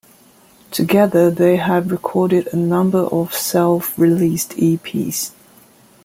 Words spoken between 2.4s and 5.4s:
a number of self-released eps.